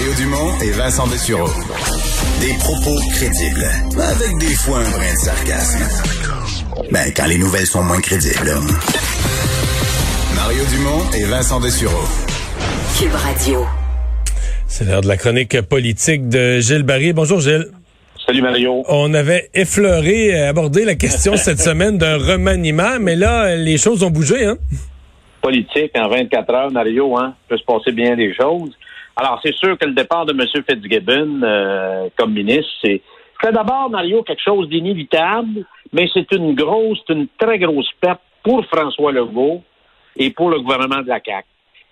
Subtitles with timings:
[0.00, 1.50] Mario Dumont et Vincent Dessureau.
[2.40, 3.66] Des propos crédibles,
[4.00, 5.84] avec des fois un brin de sarcasme.
[6.90, 8.50] Ben, quand les nouvelles sont moins crédibles.
[10.34, 12.06] Mario Dumont et Vincent Dessureau.
[12.98, 13.66] Cube Radio.
[14.66, 17.12] C'est l'heure de la chronique politique de Gilles Barry.
[17.12, 17.66] Bonjour Gilles.
[18.24, 18.82] Salut Mario.
[18.88, 24.02] On avait effleuré, euh, abordé la question cette semaine d'un remaniement, mais là, les choses
[24.02, 24.56] ont bougé, hein?
[25.42, 27.34] Politique en 24 heures, Mario, hein?
[27.48, 28.70] peut se passer bien des choses.
[29.16, 30.46] Alors, c'est sûr que le départ de M.
[30.68, 33.02] Fitzgibbon euh, comme ministre, c'est
[33.48, 39.12] d'abord, Mario, quelque chose d'inévitable, mais c'est une grosse, une très grosse perte pour François
[39.12, 39.62] Legault
[40.16, 41.46] et pour le gouvernement de la CAQ.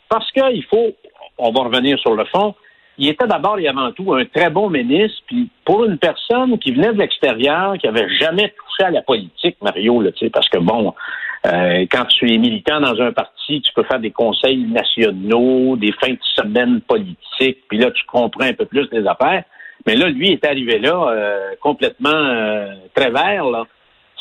[0.09, 0.93] Parce qu'il faut,
[1.39, 2.55] on va revenir sur le fond,
[2.99, 6.73] il était d'abord et avant tout un très bon ministre, puis pour une personne qui
[6.73, 10.95] venait de l'extérieur, qui avait jamais touché à la politique, Mario, là, parce que bon,
[11.47, 15.93] euh, quand tu es militant dans un parti, tu peux faire des conseils nationaux, des
[15.93, 19.45] fins de semaine politiques, puis là, tu comprends un peu plus les affaires.
[19.87, 23.65] Mais là, lui est arrivé là euh, complètement euh, très vert, là.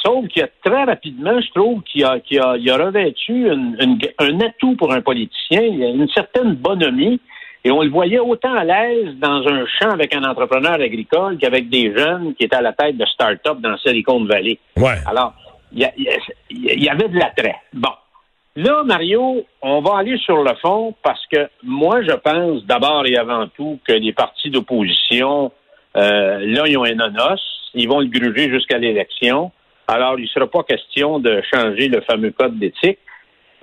[0.06, 4.76] Sauf qu'il a très rapidement, je trouve, qu'il a, a, il a revêtu un atout
[4.76, 5.62] pour un politicien.
[5.62, 7.20] Il a une certaine bonhomie.
[7.66, 11.68] Et on le voyait autant à l'aise dans un champ avec un entrepreneur agricole qu'avec
[11.70, 14.60] des jeunes qui étaient à la tête de start-up dans Silicon Valley.
[14.78, 14.96] Ouais.
[15.06, 15.34] Alors,
[15.72, 15.90] il
[16.52, 17.56] y, avait de l'attrait.
[17.74, 17.92] Bon.
[18.56, 23.16] Là, Mario, on va aller sur le fond parce que moi, je pense d'abord et
[23.16, 25.52] avant tout que les partis d'opposition,
[25.96, 27.40] euh, là, ils ont un nonos.
[27.74, 29.52] Ils vont le gruger jusqu'à l'élection.
[29.88, 33.00] Alors, il ne sera pas question de changer le fameux code d'éthique.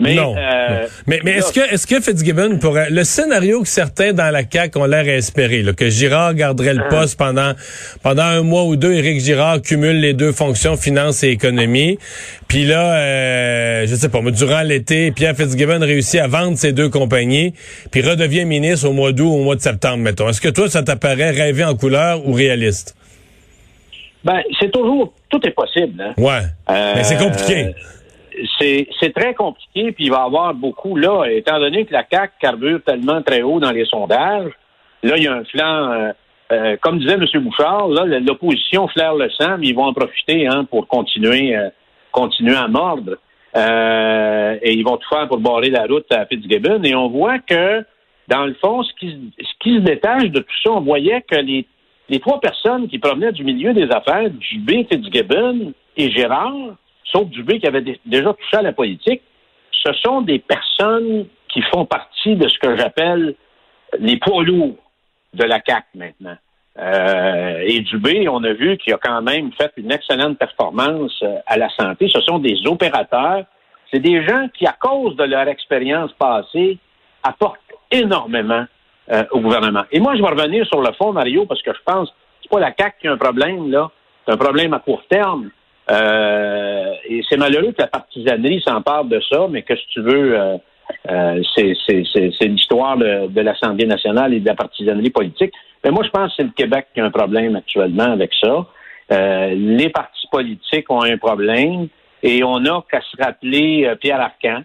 [0.01, 0.35] Mais, non.
[0.37, 4.43] Euh, mais, mais est-ce que, est-ce que Fitzgibbon pourrait, le scénario que certains dans la
[4.43, 6.89] CAQ ont l'air à espérer, là, que Girard garderait le Ah.
[6.89, 7.53] poste pendant,
[8.03, 11.97] pendant un mois ou deux, Éric Girard cumule les deux fonctions, finance et économie.
[12.49, 16.73] Puis là, euh, je sais pas, moi, durant l'été, Pierre Fitzgibbon réussit à vendre ses
[16.73, 17.55] deux compagnies,
[17.93, 20.29] puis redevient ministre au mois d'août ou au mois de septembre, mettons.
[20.29, 22.97] Est-ce que toi, ça t'apparaît rêvé en couleur ou réaliste?
[24.25, 26.03] ben, c'est toujours, tout est possible.
[26.03, 26.15] Hein?
[26.17, 26.41] Ouais.
[26.71, 27.75] Euh, mais c'est compliqué.
[28.59, 32.33] C'est, très compliqué, puis il va y avoir beaucoup là, étant donné que la CAQ
[32.41, 34.53] carbure tellement très haut dans les sondages,
[35.03, 36.13] là, il y a un flanc, euh,
[36.53, 37.27] euh, comme disait M.
[37.43, 41.69] Bouchard, là, l'opposition flaire le sang, mais ils vont en profiter hein, pour continuer, euh,
[42.13, 43.17] continuer à mordre.
[43.57, 46.83] Euh, et ils vont tout faire pour barrer la route à Fitzgibbon.
[46.83, 47.85] Et on voit que,
[48.29, 51.37] dans le fond, ce qui, ce qui se détache de tout ça, on voyait que
[51.37, 51.67] les,
[52.09, 57.59] les trois personnes qui provenaient du milieu des affaires, Dubé, Fitzgibbon et Gérard, sauf Dubé
[57.61, 59.23] qui avait dé- déjà touché à la politique,
[59.71, 63.35] ce sont des personnes qui font partie de ce que j'appelle
[63.99, 64.77] les poids lourds
[65.35, 66.37] de la CAC maintenant.
[66.79, 71.39] Euh, et Dubé, on a vu qu'il a quand même fait une excellente performance euh,
[71.47, 72.09] à la santé.
[72.09, 73.45] Ce sont des opérateurs.
[73.93, 76.79] C'est des gens qui, à cause de leur expérience passée,
[77.23, 77.61] apportent
[77.93, 78.65] énormément
[79.13, 79.85] euh, au gouvernement.
[79.93, 82.51] Et moi, je vais revenir sur le fond, Mario, parce que je pense que c'est
[82.51, 83.91] pas la CAC qui a un problème, là.
[84.27, 85.51] C'est un problème à court terme.
[85.91, 90.39] Euh, et c'est malheureux que la partisanerie s'empare de ça, mais que si tu veux,
[90.39, 90.57] euh,
[91.11, 95.53] euh, c'est, l'histoire de, de l'Assemblée nationale et de la partisanerie politique.
[95.85, 98.67] Mais moi, je pense que c'est le Québec qui a un problème actuellement avec ça.
[99.13, 101.89] Euh, les partis politiques ont un problème
[102.23, 104.63] et on n'a qu'à se rappeler euh, Pierre Arcan,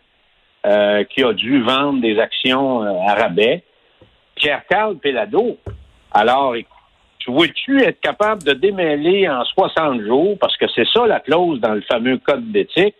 [0.66, 3.64] euh, qui a dû vendre des actions à rabais.
[4.36, 5.58] Pierre-Carl Pellado.
[6.12, 6.56] Alors,
[7.20, 11.60] tu veux-tu être capable de démêler en 60 jours, parce que c'est ça la clause
[11.60, 12.96] dans le fameux code d'éthique,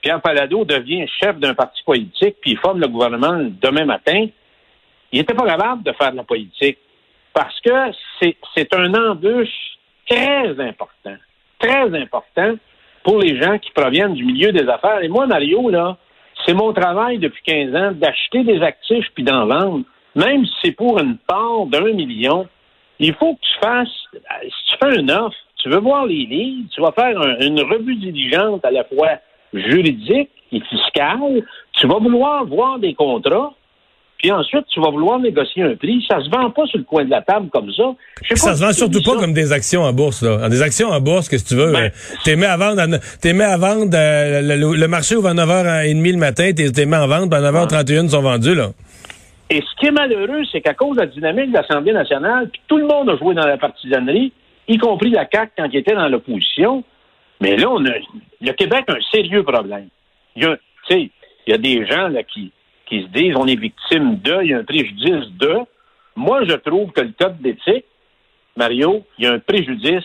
[0.00, 4.26] Pierre Palado devient chef d'un parti politique, puis il forme le gouvernement demain matin.
[5.10, 6.78] Il n'était pas capable de faire de la politique
[7.32, 7.70] parce que
[8.20, 9.78] c'est, un embûche
[10.08, 11.16] très important,
[11.58, 12.54] très important
[13.04, 15.02] pour les gens qui proviennent du milieu des affaires.
[15.02, 15.96] Et moi, Mario, là,
[16.46, 19.84] c'est mon travail depuis 15 ans d'acheter des actifs puis d'en vendre,
[20.14, 22.48] même si c'est pour une part d'un million.
[23.00, 23.88] Il faut que tu fasses,
[24.42, 27.60] si tu fais une offre, tu veux voir les livres, tu vas faire un- une
[27.60, 29.08] revue diligente à la fois
[29.52, 31.42] juridique et fiscale,
[31.72, 33.52] tu vas vouloir voir des contrats,
[34.18, 36.04] puis ensuite, tu vas vouloir négocier un prix.
[36.10, 37.84] Ça se vend pas sur le coin de la table comme ça.
[38.34, 39.20] Ça se vend surtout pas ça.
[39.20, 40.22] comme des actions en bourse.
[40.22, 40.48] Là.
[40.48, 41.70] Des actions en bourse, qu'est-ce que tu veux?
[41.72, 41.88] Ben, euh,
[42.24, 42.86] t'es mis à vendre, à,
[43.22, 46.96] t'es mis à vendre euh, le, le- marché ouvre à 9h30 le matin, t'es, mis
[46.96, 48.56] en vente, puis à 9h31 sont vendus.
[48.56, 48.70] là.
[49.50, 52.60] Et ce qui est malheureux, c'est qu'à cause de la dynamique de l'Assemblée nationale, puis
[52.68, 54.32] tout le monde a joué dans la partisanerie,
[54.66, 56.84] y compris la CAQ quand il était dans l'opposition.
[57.40, 57.92] Mais là, on a,
[58.40, 59.88] le Québec a un sérieux problème.
[60.36, 60.56] Il y a,
[60.90, 61.10] il
[61.46, 62.52] y a des gens là, qui,
[62.86, 65.54] qui se disent on est victime de, il y a un préjudice de.
[66.14, 67.84] Moi, je trouve que le code d'éthique,
[68.56, 70.04] Mario, il y a un préjudice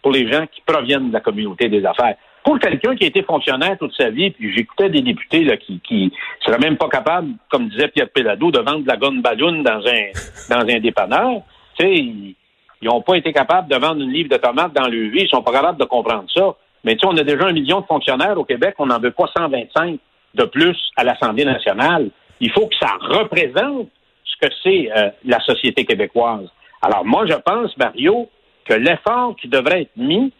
[0.00, 2.16] pour les gens qui proviennent de la communauté des affaires.
[2.44, 5.80] Pour quelqu'un qui a été fonctionnaire toute sa vie, puis j'écoutais des députés là, qui,
[5.80, 6.12] qui
[6.44, 9.86] seraient même pas capables, comme disait Pierre Pellado, de vendre de la gonne ballon dans
[9.86, 10.10] un
[10.50, 11.42] dans un dépanneur.
[11.78, 12.34] Tu sais, ils
[12.82, 15.42] n'ont pas été capables de vendre une livre de tomates dans le vie, ils sont
[15.42, 16.54] pas capables de comprendre ça.
[16.84, 19.12] Mais tu sais, on a déjà un million de fonctionnaires au Québec, on n'en veut
[19.12, 19.98] pas 125
[20.34, 22.10] de plus à l'Assemblée nationale.
[22.40, 23.88] Il faut que ça représente
[24.24, 26.48] ce que c'est euh, la société québécoise.
[26.80, 28.28] Alors moi, je pense, Mario,
[28.64, 30.32] que l'effort qui devrait être mis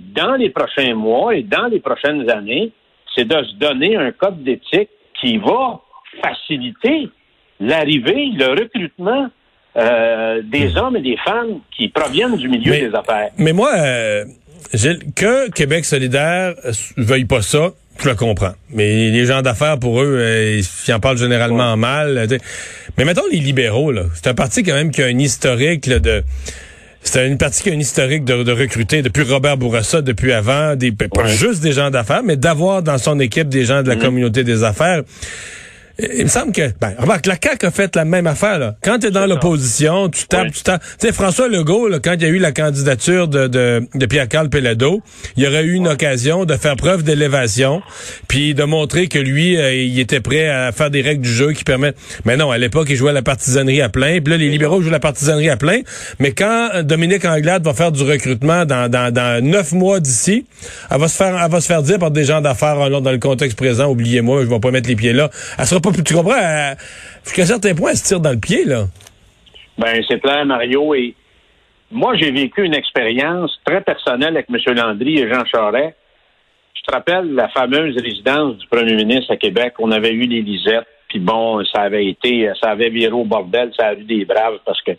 [0.00, 2.72] dans les prochains mois et dans les prochaines années,
[3.14, 4.90] c'est de se donner un code d'éthique
[5.20, 5.80] qui va
[6.22, 7.08] faciliter
[7.60, 9.28] l'arrivée, le recrutement
[9.76, 13.30] euh, des hommes et des femmes qui proviennent du milieu des affaires.
[13.38, 14.24] Mais moi, euh,
[15.14, 16.54] que Québec solidaire
[16.96, 17.70] veuille pas ça,
[18.02, 18.52] je le comprends.
[18.70, 22.26] Mais les gens d'affaires, pour eux, euh, ils en parlent généralement mal.
[22.96, 24.04] Mais mettons les libéraux, là.
[24.14, 26.22] C'est un parti quand même qui a un historique de
[27.02, 30.92] c'est une partie qui a un historique de, recruter depuis Robert Bourassa, depuis avant, des,
[30.92, 34.00] pas juste des gens d'affaires, mais d'avoir dans son équipe des gens de la mm-hmm.
[34.00, 35.02] communauté des affaires.
[35.98, 38.76] Il me semble que, ben, remarque, la CAQ a fait la même affaire, là.
[38.82, 40.82] Quand tu es dans l'opposition, tu tapes, tu tapes.
[41.00, 44.06] Tu sais, François Legault, là, quand il y a eu la candidature de, de, de
[44.06, 45.00] Pierre-Carl Pelado,
[45.36, 47.80] il y aurait eu une occasion de faire preuve d'élévation,
[48.28, 51.52] puis de montrer que lui, euh, il était prêt à faire des règles du jeu
[51.52, 51.96] qui permettent...
[52.26, 54.90] Mais non, à l'époque, il jouait la partisanerie à plein, puis là, les libéraux jouent
[54.90, 55.80] la partisanerie à plein.
[56.18, 60.44] Mais quand Dominique Anglade va faire du recrutement dans, dans, dans neuf mois d'ici,
[60.90, 63.18] elle va se faire, elle va se faire dire par des gens d'affaires, dans le
[63.18, 65.30] contexte présent, oubliez-moi, je vais pas mettre les pieds là.
[65.58, 66.74] Elle sera tu comprends,
[67.24, 68.84] jusqu'à un certain point, elle se tire dans le pied, là.
[69.78, 70.94] Ben, c'est clair, Mario.
[70.94, 71.14] Et
[71.90, 74.74] moi, j'ai vécu une expérience très personnelle avec M.
[74.74, 75.94] Landry et Jean Charest.
[76.74, 79.74] Je te rappelle la fameuse résidence du premier ministre à Québec.
[79.78, 83.72] On avait eu les lisettes, puis bon, ça avait été, ça avait viré au bordel,
[83.78, 84.92] ça a eu des braves parce que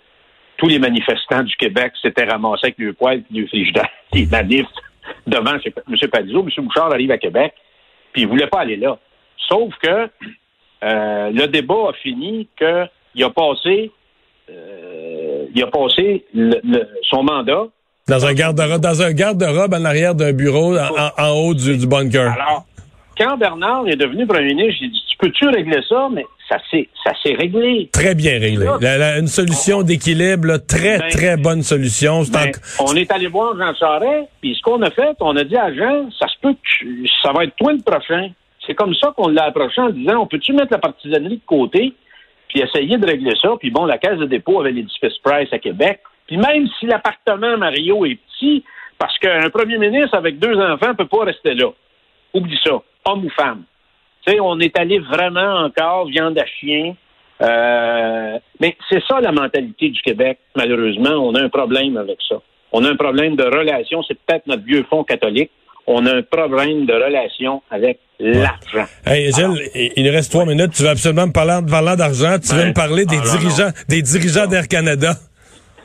[0.57, 4.66] tous les manifestants du Québec s'étaient ramassés avec le poil et le frigidaire, des manifs
[5.25, 6.10] devant M.
[6.12, 6.39] Padizo.
[6.42, 6.66] M.
[6.66, 7.54] Bouchard arrive à Québec,
[8.12, 8.98] puis il voulait pas aller là.
[9.48, 10.10] Sauf que
[10.83, 13.91] euh, le débat a fini qu'il a passé,
[14.50, 16.25] euh, il a passé
[17.09, 17.65] son mandat.
[18.07, 22.31] Dans un garde-robe, dans un garde-robe en arrière d'un bureau, en, haut du, bunker.
[22.31, 22.65] Alors,
[23.18, 26.07] quand Bernard est devenu premier ministre, j'ai dit, tu peux-tu régler ça?
[26.13, 27.89] Mais ça s'est, ça s'est réglé.
[27.91, 28.65] Très bien réglé.
[29.19, 32.21] une solution d'équilibre, très, ben, très bonne solution.
[32.31, 35.57] Ben, on est allé voir Jean Charest, puis ce qu'on a fait, on a dit
[35.57, 36.85] à Jean, ça se peut que
[37.21, 38.29] ça va être toi le prochain.
[38.68, 41.94] C'est comme ça qu'on l'a approché en disant, on peut-tu mettre la partisanerie de côté,
[42.50, 43.52] puis essayer de régler ça.
[43.60, 46.02] Puis bon, la Caisse de dépôt avait l'édifice Price à Québec.
[46.28, 48.64] Puis même si l'appartement Mario est petit,
[48.98, 51.69] parce qu'un premier ministre avec deux enfants ne peut pas rester là.
[52.34, 53.64] Oublie ça, homme ou femme.
[54.25, 56.96] Tu sais, on est allé vraiment encore viande à chien.
[57.42, 61.12] Euh, mais c'est ça la mentalité du Québec, malheureusement.
[61.12, 62.42] On a un problème avec ça.
[62.72, 64.04] On a un problème de relation.
[64.04, 65.52] C'est peut-être notre vieux fond catholique
[65.88, 68.86] on a un problème de relation avec l'argent.
[69.06, 70.72] Hey, Gilles, il nous reste trois minutes.
[70.74, 72.38] Tu veux absolument me parler, parler d'argent?
[72.39, 75.13] Tu veux me parler des ah, dirigeants, des dirigeants d'Air Canada?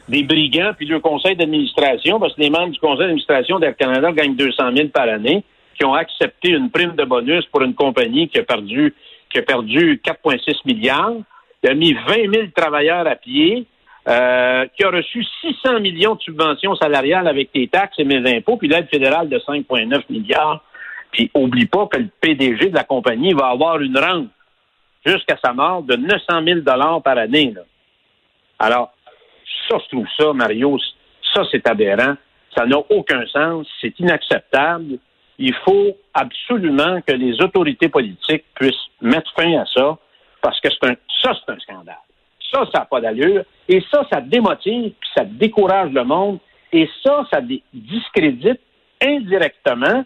[0.08, 4.10] Des brigands, puis le conseil d'administration, parce que les membres du conseil d'administration d'Air Canada
[4.10, 5.44] gagnent 200 000 par année,
[5.78, 8.94] qui ont accepté une prime de bonus pour une compagnie qui a perdu,
[9.30, 11.14] qui a perdu 4,6 milliards.
[11.62, 12.00] Il a mis 20
[12.34, 13.66] 000 travailleurs à pied.
[14.08, 18.56] Euh, qui a reçu 600 millions de subventions salariales avec tes taxes et mes impôts,
[18.56, 20.64] puis l'aide fédérale de 5,9 milliards.
[21.12, 24.26] Puis oublie pas que le PDG de la compagnie va avoir une rente
[25.06, 27.54] jusqu'à sa mort de 900 000 dollars par année.
[28.58, 28.92] Alors,
[29.68, 30.78] ça, je trouve ça, Mario,
[31.32, 32.16] ça, c'est aberrant.
[32.56, 33.68] Ça n'a aucun sens.
[33.80, 34.98] C'est inacceptable.
[35.38, 39.96] Il faut absolument que les autorités politiques puissent mettre fin à ça
[40.40, 41.96] parce que c'est un, ça, c'est un scandale.
[42.52, 43.44] Ça, ça n'a pas d'allure.
[43.68, 46.38] Et ça, ça démotive, puis ça décourage le monde.
[46.72, 47.40] Et ça, ça
[47.72, 48.60] discrédite
[49.00, 50.04] indirectement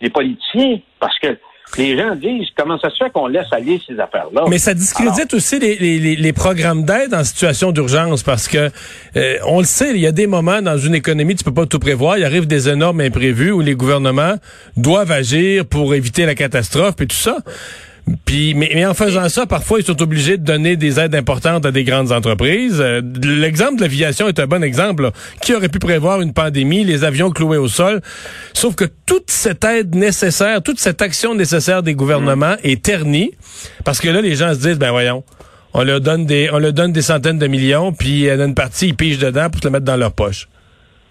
[0.00, 0.80] les politiciens.
[1.00, 1.36] Parce que
[1.78, 4.44] les gens disent comment ça se fait qu'on laisse aller ces affaires-là?
[4.48, 8.70] Mais ça discrédite aussi les, programmes d'aide en situation d'urgence parce que
[9.16, 11.66] euh, on le sait, il y a des moments dans une économie, tu peux pas
[11.66, 12.18] tout prévoir.
[12.18, 14.34] Il arrive des énormes imprévus où les gouvernements
[14.76, 17.38] doivent agir pour éviter la catastrophe et tout ça.
[18.24, 21.72] Puis, mais, en faisant ça, parfois, ils sont obligés de donner des aides importantes à
[21.72, 22.80] des grandes entreprises.
[22.80, 25.10] Euh, l'exemple de l'aviation est un bon exemple.
[25.42, 28.00] Qui aurait pu prévoir une pandémie, les avions cloués au sol?
[28.52, 33.32] Sauf que toute cette aide nécessaire, toute cette action nécessaire des gouvernements est ternie,
[33.84, 35.24] parce que là, les gens se disent, ben voyons,
[35.74, 38.94] on leur donne des, on leur donne des centaines de millions, puis une partie, ils
[38.94, 40.48] pigent dedans pour se le mettre dans leur poche.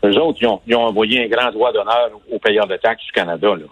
[0.06, 3.04] Eux autres, ils ont, ils ont envoyé un grand droit d'honneur aux payeurs de taxes
[3.06, 3.66] du Canada, là.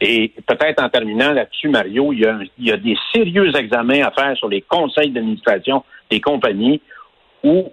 [0.00, 4.48] Et peut-être en terminant là-dessus, Mario, il y, a, des sérieux examens à faire sur
[4.48, 6.80] les conseils d'administration des compagnies
[7.44, 7.70] où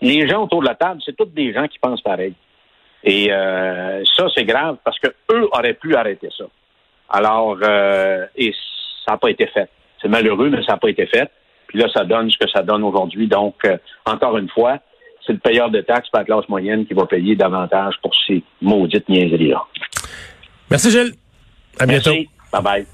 [0.00, 2.34] les gens autour de la table, c'est tous des gens qui pensent pareil.
[3.04, 6.44] Et euh, ça, c'est grave parce que eux auraient pu arrêter ça.
[7.08, 8.52] Alors, euh, et
[9.06, 9.68] ça n'a pas été fait.
[10.02, 11.30] C'est malheureux, mais ça n'a pas été fait.
[11.68, 13.28] Puis là, ça donne ce que ça donne aujourd'hui.
[13.28, 14.78] Donc, euh, encore une fois,
[15.24, 18.42] c'est le payeur de taxes par la classe moyenne qui va payer davantage pour ces
[18.60, 19.64] maudites niaiseries-là.
[20.70, 21.27] Merci, Gilles.
[21.78, 22.14] À bientôt.
[22.52, 22.86] Bye bye.